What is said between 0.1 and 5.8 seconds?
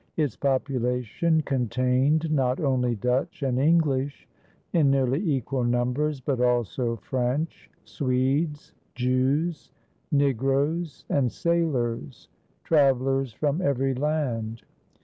Its population contained not only Dutch and English in nearly equal